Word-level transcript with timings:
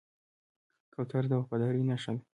کوتره 0.93 1.27
د 1.31 1.33
وفادارۍ 1.39 1.81
نښه 1.89 2.11
ده. 2.17 2.21